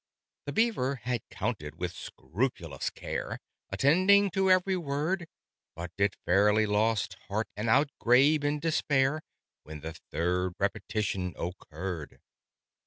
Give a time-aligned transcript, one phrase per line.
[0.47, 3.37] The Beaver had counted with scrupulous care,
[3.69, 5.27] Attending to every word:
[5.75, 9.21] But it fairly lost heart, and outgrabe in despair,
[9.61, 12.19] When the third repetition occurred.